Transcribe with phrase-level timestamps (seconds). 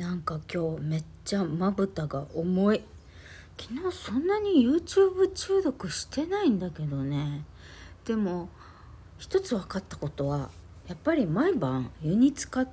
[0.00, 2.80] なんか今日めっちゃまぶたが重い。
[3.58, 7.44] 昨日そんなに YouTube 中毒してないんだけどね。
[8.06, 8.48] でも
[9.18, 10.48] 一つ分かったことは
[10.88, 12.68] やっぱり毎晩湯に浸かっ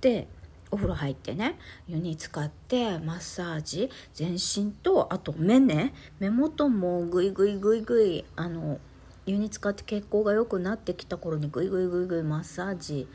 [0.00, 0.28] て
[0.70, 8.80] お風呂入ってね湯に浸かってマッサージ全身とあと目ね目元もグイグイグイグイあの
[9.26, 13.06] 湯に浸かって血行が良くなってきた頃にグイグイグイグイマッサージ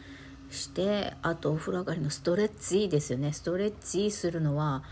[0.49, 3.33] してあとお風呂上がりのストレッチいいですよね。
[3.33, 4.83] ストレッチするのは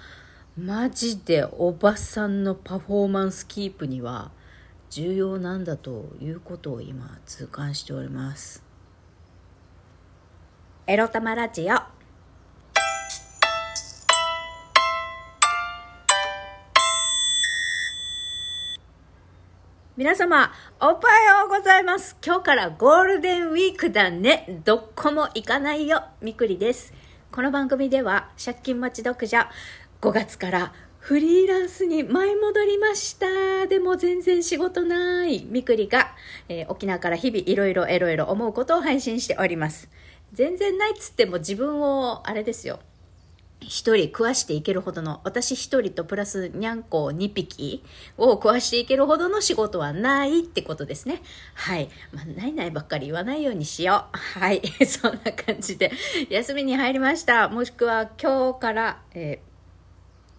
[0.58, 4.32] マジでおばさんのパフォーマンスキープには
[4.90, 8.63] 重要なんだということを今痛感しております。
[10.88, 11.95] エロ玉ラジオ。
[19.98, 20.98] 皆様、おはよ
[21.45, 22.17] うございます。
[22.22, 24.59] 今日からゴールデンウィークだね。
[24.66, 26.04] どこも行かないよ。
[26.21, 26.94] みくりです。
[27.31, 29.49] この番組では、借金待ち読者、
[30.02, 33.68] 5月からフリーランスに舞い戻りました。
[33.68, 35.46] でも全然仕事ない。
[35.46, 36.13] みくりが、
[36.49, 39.90] えー、沖縄から日々いろいろエロエロ思うことを配信しております。
[40.34, 42.79] 全然ないっつっても自分を、あれですよ。
[43.68, 47.84] 一人食わしていけるほどの、私一人とプラスにゃんこ2匹
[48.18, 51.22] を食わしていけるほどの仕事はないってことですね。
[51.54, 51.90] はい。
[52.12, 54.40] まあ、ないないばっかり言わないようにしよう。
[54.40, 54.62] はい。
[54.85, 55.91] そんな感じで、
[56.30, 57.49] 休みに入りました。
[57.49, 59.40] もしくは今日から、え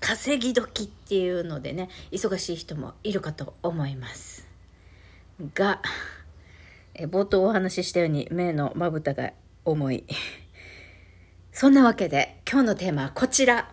[0.01, 4.47] ー、稼ぎ時っていうのでね、忙しい人もいるかと思います。
[5.55, 5.83] が、
[6.95, 9.33] え冒頭お話ししたように目のまぶたが
[9.65, 10.05] 重い。
[11.59, 13.71] そんなわけで今日のテーマはこちら。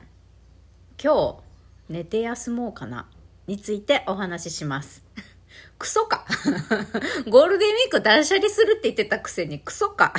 [0.98, 1.42] 今
[1.90, 3.10] 日寝て休もうかな
[3.46, 5.04] についてお話しします。
[5.78, 6.26] クソか
[7.28, 10.14] ゴールデンウィーク断捨離するって言ってたくせにクソか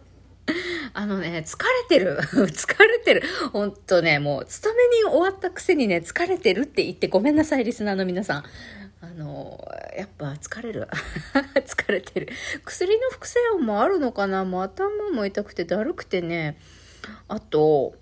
[0.92, 2.18] あのね、疲れてる。
[2.20, 3.22] 疲れてる。
[3.54, 8.44] ほんとね、もう、勤めに終わったくせにね、疲れてるって言ってごめんなさい、リスナーの皆さん。
[9.06, 9.64] あの、
[9.96, 10.88] やっぱ疲れる。
[11.64, 12.28] 疲れてる。
[12.64, 14.44] 薬の副作用もあるのかな？
[14.44, 16.58] もう頭も痛くてだるくてね。
[17.28, 17.94] あと、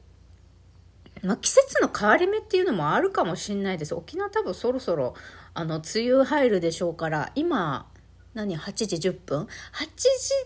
[1.22, 3.94] まあ、季節の変わり目っていうのもあるかもしんないです。
[3.94, 5.14] 沖縄多分そろそろ、
[5.52, 7.90] あの、梅雨入るでしょうから、今、
[8.32, 9.50] 何、8時10分 ?8 時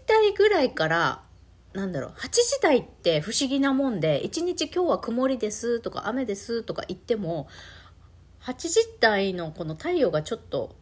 [0.06, 1.22] 台ぐらいから、
[1.72, 7.48] なんだろう、8時台って不思議なもんで、1日今日は曇りですとか雨ですとか言っても、
[8.48, 10.74] 8時台のこの太陽がちょっと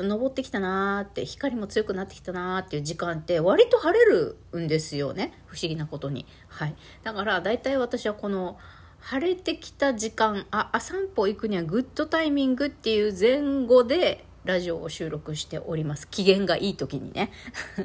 [0.00, 5.34] 昇ってきたなーって光も強くなってきたなーっていう時間って割と晴れるんですよね。
[5.48, 6.24] 不思議なことに。
[6.48, 6.74] はい。
[7.02, 8.56] だから大体私はこの
[9.00, 16.08] 晴れてきた時間ああ散歩行くにはグッドタイミングっていう前後でラジオを収録しております。
[16.08, 17.30] 機嫌がいい時にね。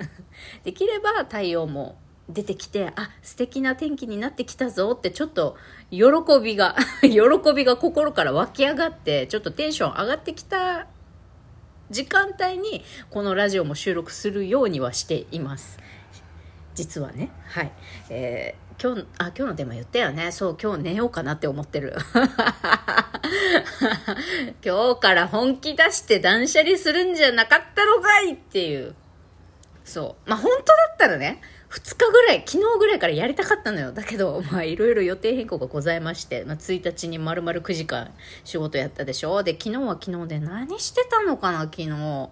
[0.64, 1.98] できれば太陽も
[2.30, 5.58] 出てきて、あ、素敵な天気になってきたぞってちょっと
[5.92, 6.08] 喜
[6.42, 7.20] びが、 喜
[7.54, 10.88] びが心から湧き上がって、ちょっとテンション上がってきた
[11.90, 15.80] 時間帯にこのラジオも収録するようにはしています。
[16.76, 17.30] 実はね。
[17.50, 17.72] はい。
[18.10, 20.32] えー、今日、あ、今日のテーマ言ったよね。
[20.32, 21.96] そう、今日寝ようかなって思ってる。
[24.66, 28.96] 今日から本気出して断捨離するんじゃなかったのかいっていう。
[29.84, 30.30] そう。
[30.30, 33.92] まあ、本当だったらね、2日ぐらい、昨日ぐらいからやりたかったのよ。
[33.92, 38.12] だけど、 まあ、いろいろ予定変更がございまして、まあ、1日に丸々9時間
[38.44, 39.44] 仕事やったでしょ。
[39.44, 41.90] で、昨日は昨日で何してたのかな、昨日。
[41.90, 42.30] 本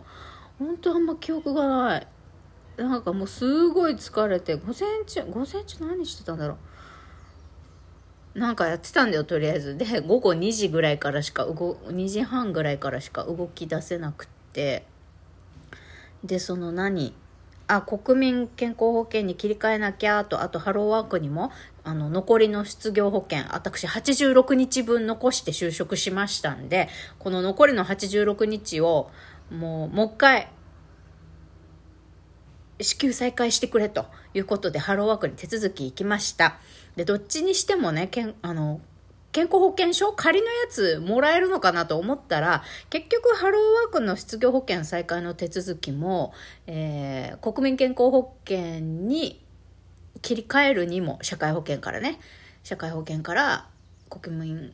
[0.80, 2.08] 当あんま記憶がない。
[2.78, 6.58] なんかもうすごい疲れて、午前中、午前中何してたんだろ
[8.36, 8.40] う。
[8.40, 9.78] なんかやってたんだよ、とりあえず。
[9.78, 11.54] で、午後2時ぐらいからしか動、
[11.88, 14.86] 2時半ぐらいからしか動き出せなくって。
[16.24, 17.14] で、その何
[17.74, 21.52] あ国民健康保険に切り替えなきゃとあとハローワークにも
[21.86, 29.10] あの残りの失業保険私86日分残して就職しましたんでこの残りの86日を
[29.50, 30.52] もうもう一回
[32.82, 36.58] 支給再開してくれということでハローワークに手続き行きました。
[36.98, 38.82] でどっちにしてもねけんあの
[39.32, 40.12] 健康保険証？
[40.14, 46.34] 仮のやつもらえるのかなと思ったら、結局ハローワークの失業保険再開の手続きも、
[46.68, 49.42] えー、国民健康保険に
[50.22, 52.20] 切り替えるにも、社会保険からね、
[52.64, 53.68] 社会保険から
[54.10, 54.74] 国民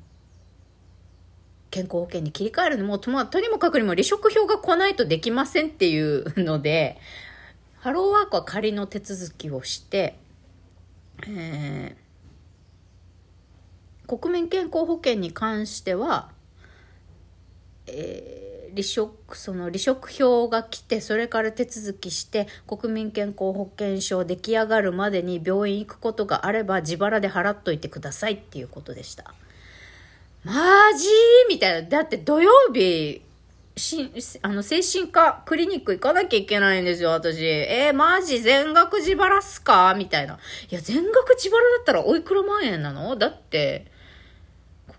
[1.69, 6.97] 健康保険に切り替えるのも、ととにもかくにも離職票が来ないとできませんっていうので、
[7.79, 10.17] ハローワークは仮の手続きをして、
[11.27, 12.06] えー
[14.07, 16.29] 国民健康保険に関しては、
[17.85, 29.33] えー、離職、その離職票が来て、それから手続きして、国民健康保険証出来上がるまでに病院行くことがあれば自腹で払っといてくださいっていうことでした。
[30.43, 30.53] マ
[30.97, 31.07] ジ
[31.49, 31.89] みたいな。
[31.89, 33.21] だって土曜日、
[33.75, 34.11] し、
[34.41, 37.45] あの、精神科クリニック行かなきゃいけないんですよ、私。
[37.45, 39.93] えー、マジ全額自腹っすか？
[39.95, 40.39] みたいな。
[40.69, 43.15] いや、全額自腹だったらおいくら万円なの？
[43.15, 43.85] だって、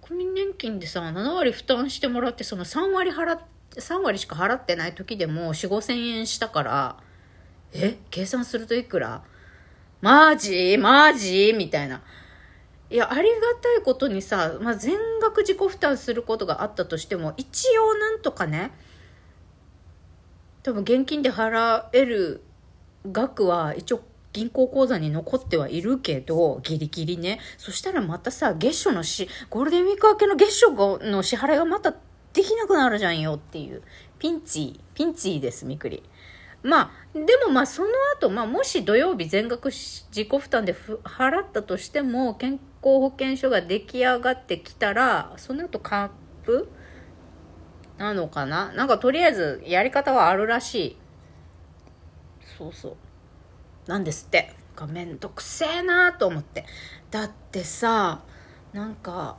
[0.08, 3.40] 国民年金でさ、7割負担してもらって、その3割払っ、
[3.72, 6.96] 3割しか払ってない時でも4、5千円したから、
[7.74, 9.22] え計算するといくら？
[10.00, 10.78] マジ？
[10.78, 11.52] マジ？
[11.54, 12.00] みたいな。
[12.88, 18.70] いや、ありがたいことにさ、まあ、全額自己負担することがあったとしても、一応なんとかね、
[20.62, 22.42] 多分現金で払える
[23.12, 24.00] 額は一応
[24.38, 27.40] 銀行口座に残ってはいるけど、ギリギリね。
[27.56, 30.70] そしたらまたさ、月初のし、ゴールデンウィーク明けの月初
[31.04, 31.90] の支払いがまた
[32.32, 33.82] できなくなるじゃんよっていう。
[34.20, 36.04] ピンチ、ピンチです、みくり。
[36.62, 42.60] まあ、でもまあその後、まあもし土曜日全額自己負担で払ったとしても、健康
[43.00, 46.10] 保険証が出来上がってきたら、その後カッ
[46.44, 46.68] プ
[47.96, 48.72] なのかな？
[48.72, 50.96] なんかとりあえずやり方はあるらしい。
[52.56, 52.96] そうそう。
[53.88, 54.54] なんですって。
[54.76, 56.64] がめんどくせえなと思って。
[57.10, 58.22] だってさ、
[58.72, 59.38] なんか、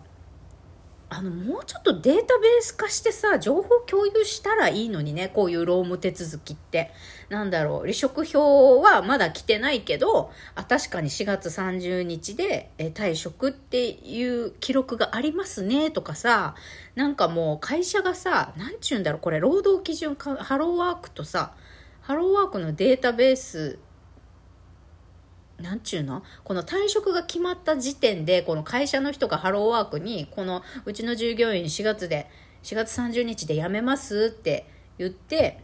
[1.12, 6.92] あの、もうちょっとデータベース化してさ、情報共有したらいいのにね、こういう労務手続きって。
[7.30, 16.54] なんだろう、離職票はまだ来てないけど、あ、確かに4月30日で、え退職っていう記録がありますね、とかさ、
[16.96, 21.54] なんかもう会社がさ、なんちゅうんだろう、これ労働基準かハローワークとさ、
[22.02, 23.80] ハローワークのデータベース
[25.62, 26.24] なんちゅうの？
[26.44, 32.30] この退職が決まった時点で、この会社の人がハローワークに、このうちの従業員4月で、
[32.64, 34.66] 4月30日で辞めますって
[34.98, 35.62] 言って、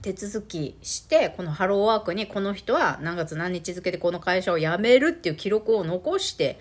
[0.00, 6.58] 手続きして、このハローワークにこの人は何月何日付でこの会社を辞めるっていう記録を残して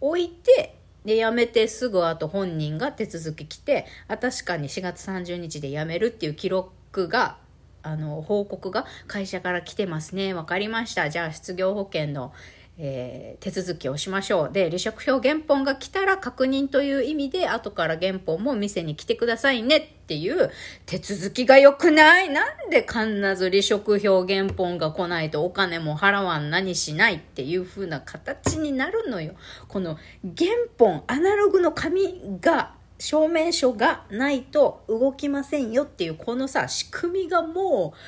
[0.00, 7.38] おいて、で、辞めてすぐ後本人が手続き来て、あ、確かに4月30日で辞めるっていう記録が
[7.86, 10.34] あの、報告が会社から来てますね。
[10.34, 11.08] わかりました。
[11.08, 12.32] じゃあ、失業保険の、
[12.78, 14.52] えー、手続きをしましょう。
[14.52, 20.50] で、離職票原本が来たら確認という意味で、後から原本も店に来てくださいねっていう
[20.84, 22.28] 手続きが良くない？
[22.28, 29.36] なんで必ず離職票原本が来ないとお金も払わん何しないっていう風な形になるのよ。
[29.68, 37.98] この原本、アナログの紙が証明書がないと動きませんよっていうこのさ、仕組みがもう、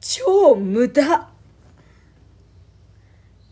[0.00, 1.28] 超無駄。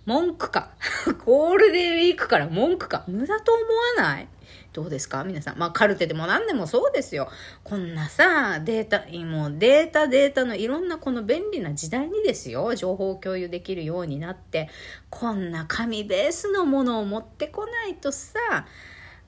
[0.04, 0.70] 文句か。
[1.24, 3.04] ゴールデンウィークから文句か。
[3.08, 4.28] 無駄と思わない？
[4.72, 5.24] どうですか？
[5.24, 5.58] 皆さん。
[5.58, 7.28] まあ、カルテでも何でもそうですよ。
[7.64, 12.72] こんなさ、データ、もうデータデータのいろんなこの便利な時代にですよ。
[12.76, 14.68] 情報共有できるようになって、
[15.10, 18.38] こんな紙ベースのものを持ってこないとさ、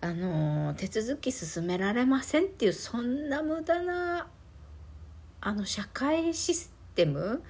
[0.01, 4.29] あの手続き進められませんっていうそんな無駄な
[5.41, 7.43] あの社会システム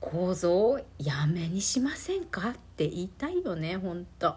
[0.00, 4.34] 構造をやめにしませんかって言いたいよねほんと。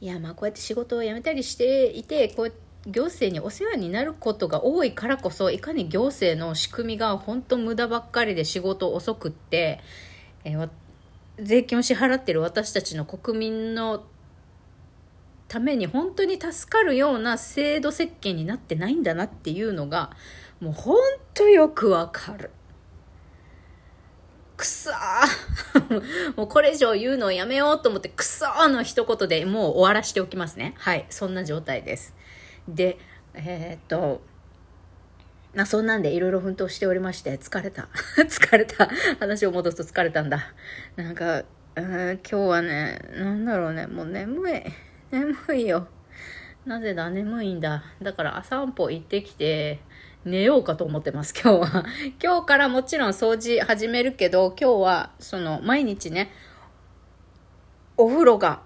[0.00, 2.52] いやまあこうやって仕事を辞めたりしていてこう
[2.86, 9.80] 行政にお世話になることが多いからこそいかに行政の仕組みが本当無駄ばっかりで仕事遅くって、
[10.44, 10.68] えー、
[11.40, 14.04] 税金を支払ってる私たちの国民の
[15.48, 20.10] ために本当に助かるような制度設計になってないんだなっていうのが
[20.60, 20.96] もう本
[21.34, 22.50] 当よくわかる。
[24.56, 30.74] くそー もうこれ以上言うのをやめようと思ってくそーの一言でもう終わらしておきますね。
[30.78, 31.06] はい。
[31.10, 32.14] そんな状態です。
[32.66, 32.98] で、
[33.34, 34.22] えー、っと、
[35.54, 37.88] まあ、そんなんでいろいろ奮闘しておりまして、疲れた。
[38.16, 38.88] 疲れた。
[39.20, 40.52] 話を戻すと疲れたんだ。
[40.96, 41.44] なんか、
[41.76, 44.62] うん今日はね、なんだろうね、もう眠い。
[45.16, 45.88] 眠いよ。
[46.66, 47.84] なぜだ、眠いんだ。
[48.02, 49.80] だから朝散歩行ってきて、
[50.26, 51.84] 寝ようかと思ってます、今日は。
[52.22, 56.30] 今日からもちろん掃除始めるけど、今日は、その、毎日ね、
[57.96, 58.60] お風呂が、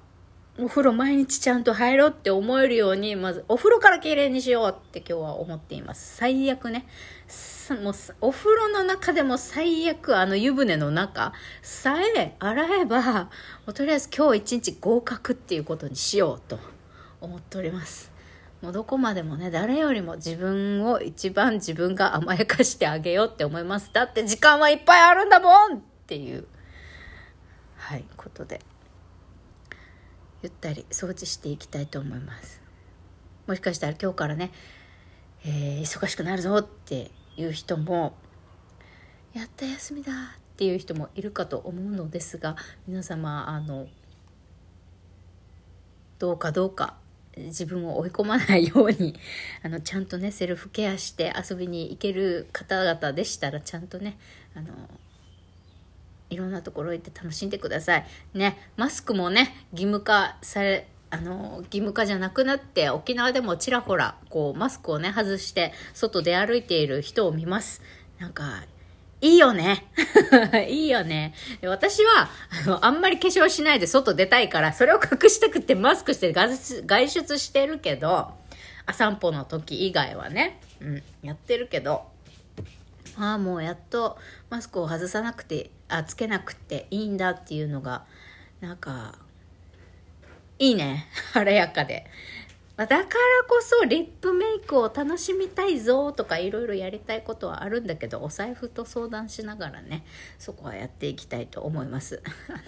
[0.62, 6.17] お風呂毎日ちゃんと入ろうって思えるように、まずお風呂から綺麗にしようって今日は思っています。
[6.17, 6.87] 最悪ね。
[7.76, 13.29] もうお風呂の中でも最悪あの湯船の中さえ洗えばも
[13.69, 16.59] うとりあえず今日一日合格っていうことにしようと
[17.21, 18.11] 思っております
[18.61, 26.47] もうどこまでもね誰よりも自分を一番自分が甘やかしてあげようって思いますだって時間はいっぱいあるんだもんっていう
[27.76, 28.61] はいことで
[30.42, 32.61] ゆったり掃除していきたいと思います。
[33.47, 34.52] もしかしたら今日からね、
[35.44, 38.14] えー、忙しくなるぞっていう人も
[39.32, 40.16] やった休みだっ
[40.56, 42.56] ていう人もいるかと思うのですが
[42.87, 43.87] 皆様あの
[46.18, 46.97] どうかどうか
[47.37, 49.14] 自分を追い込まないように
[49.64, 54.18] あのちゃんとねセルフケアして遊びに行ける方々でしたらちゃんとね
[54.54, 54.68] あの
[56.30, 58.06] いろんなところ行って楽しんでください。
[58.34, 67.82] ね、マスクもね、義務化され、あの、義務化じゃなくなって、沖縄でもちらほら、こう、マスクをね、外して、外出歩いている人を見ます。
[68.18, 68.64] なんか、
[69.20, 69.87] いいよね。
[70.68, 71.34] いいよね。
[71.62, 72.30] 私は、
[72.64, 78.32] あの、あんまり化粧しないで外出たいから、それを隠したくてマスクして外出してるけど、
[78.92, 82.06] 散歩の時以外はね、うん、やってるけど、
[83.20, 84.16] ああ、もうやっと
[84.48, 88.06] マスクを外さなくて、あ、つけなくていいんだっていうのが、
[88.60, 89.18] なんか、
[90.58, 91.06] いいね。
[91.32, 92.06] 晴れやかで。
[92.76, 93.04] だから
[93.46, 100.02] こそリップメイクを楽しみたいぞとかいろいろやりたいことはあるんだけどお財布と相談しながらね
[100.38, 102.22] そこはやっていきたいと思います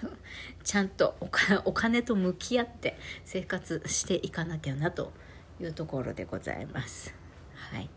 [0.65, 1.17] ちゃんと
[1.65, 5.15] お金と向き合って生活していかなきゃなと
[5.59, 7.15] いうところでございます
[7.55, 7.89] はい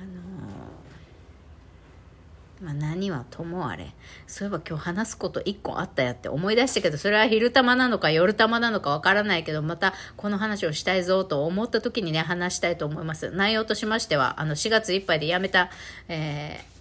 [0.00, 0.83] あのー
[2.62, 3.94] まあ、何はともあれ。
[4.26, 15.70] そういえば今日話すこと1個あったやって思い出したけどそれは昼玉なのか夜玉なのかわからないけどまたこの話をしたいぞと思った時にね話したいと思います内容としましてはあの4月いっぱいで辞めた、
[16.08, 16.73] えー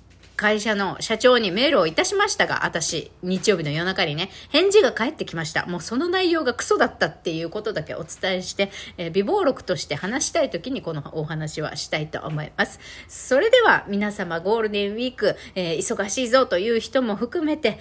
[0.44, 5.66] 会社の社長にメールをいたしましたが、私、日曜日の夜中にね、返事が返ってきました。
[5.68, 12.82] もうその内容がクソだったっていうことだけお伝えして、えー、微暴録として話したい時にこのお話はしたいと思います。
[13.08, 17.80] それでは皆様ゴールデンウィーク、えー、忙しいぞという人も含めて、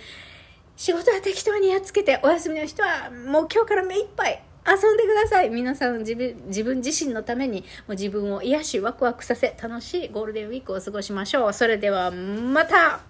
[0.76, 5.50] 仕事は適当にやっつけて、お休みの人はもう今日から目いっぱい遊んでください。
[5.50, 11.52] 皆さん自分自分自身のためにもう自分を癒しワクワクさせ楽しいゴールデンウィークを過ごしましょう。
[11.52, 13.00] それではまた。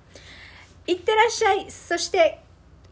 [0.87, 1.71] いってらっしゃい。
[1.71, 2.42] そして